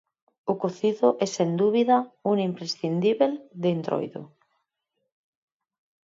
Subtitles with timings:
[0.51, 1.97] O cocido é sen dubida
[2.31, 4.21] un imprescindíbel de entroido.